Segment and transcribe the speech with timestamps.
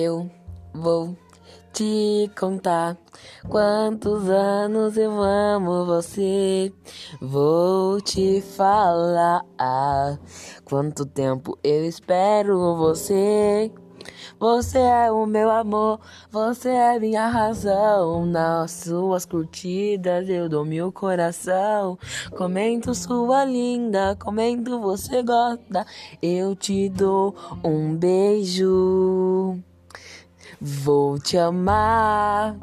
[0.00, 0.30] Eu
[0.72, 1.16] vou
[1.72, 2.96] te contar
[3.48, 6.72] quantos anos eu amo você.
[7.20, 9.44] Vou te falar
[10.64, 13.72] quanto tempo eu espero você.
[14.38, 15.98] Você é o meu amor,
[16.30, 18.24] você é minha razão.
[18.24, 21.98] Nas suas curtidas eu dou meu coração.
[22.36, 25.84] Comento sua linda, comento você gosta.
[26.22, 29.58] Eu te dou um beijo.
[30.60, 32.56] Vou te amar.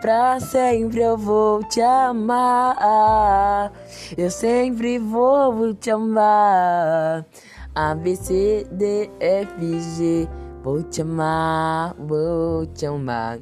[0.00, 3.72] Pra sempre eu vou te amar.
[4.16, 7.26] Eu sempre vou te amar.
[7.74, 10.28] A, B, C, D, F, G.
[10.62, 13.38] Vou te amar, vou te amar.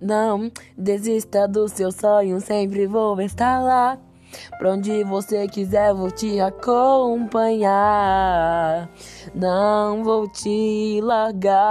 [0.00, 3.98] Não desista do seu sonho, sempre vou estar lá.
[4.58, 7.70] Pra onde você quiser, vou te acompanhar.
[9.34, 11.62] Não vou te largar.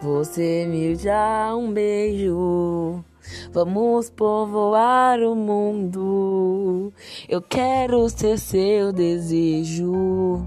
[0.00, 3.04] Você me dá um beijo.
[3.52, 6.92] Vamos povoar o mundo.
[7.28, 10.46] Eu quero ser seu desejo.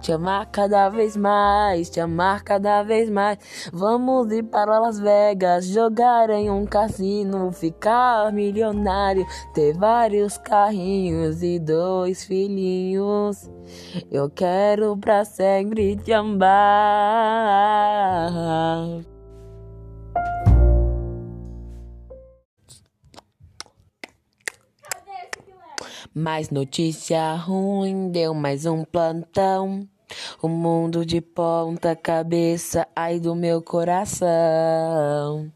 [0.00, 3.38] Te amar cada vez mais, te amar cada vez mais.
[3.72, 11.58] Vamos ir para Las Vegas, jogar em um cassino, ficar milionário, ter vários carrinhos e
[11.58, 13.50] dois filhinhos.
[14.10, 16.52] Eu quero pra sempre te amar.
[26.14, 29.88] Mais notícia ruim, deu mais um plantão.
[30.42, 35.50] O mundo de ponta cabeça, ai do meu coração.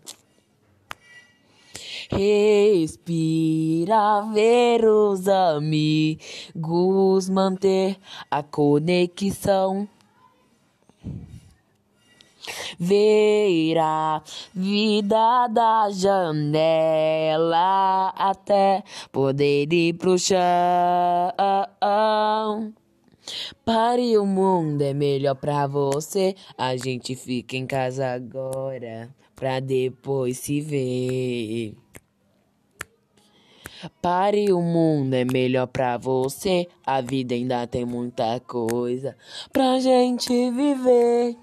[2.11, 7.99] Respira, ver os amigos, manter
[8.31, 9.87] a conexão.
[12.79, 14.23] Ver a
[14.55, 16.55] vida da janela
[18.17, 20.37] até poder ir pro chão.
[23.65, 26.37] Pare, o mundo é melhor pra você.
[26.56, 31.75] A gente fica em casa agora pra depois se ver.
[34.01, 36.69] Pare, o mundo é melhor pra você.
[36.85, 39.17] A vida ainda tem muita coisa
[39.53, 41.37] pra gente viver.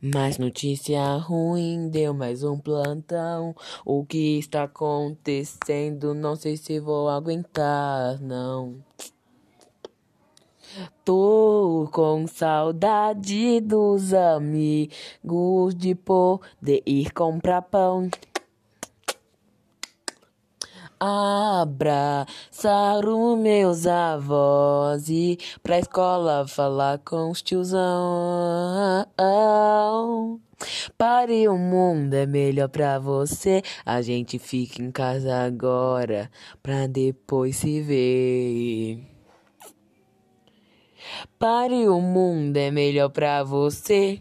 [0.00, 3.52] Mais notícia ruim, deu mais um plantão.
[3.84, 6.14] O que está acontecendo?
[6.14, 8.76] Não sei se vou aguentar, não.
[11.04, 18.08] Tô com saudade dos amigos de poder ir comprar pão.
[21.00, 22.26] Abraçar
[23.06, 29.06] os meus avós e pra escola falar com os tiozão.
[30.96, 33.62] Pare, o mundo é melhor pra você.
[33.86, 36.28] A gente fica em casa agora
[36.62, 39.06] pra depois se ver.
[41.38, 44.20] Pare, o mundo é melhor pra você.